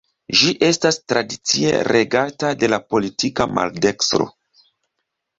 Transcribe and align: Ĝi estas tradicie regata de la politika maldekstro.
Ĝi 0.37 0.51
estas 0.67 0.95
tradicie 1.11 1.73
regata 1.87 2.53
de 2.63 2.69
la 2.75 2.79
politika 2.93 3.47
maldekstro. 3.59 4.27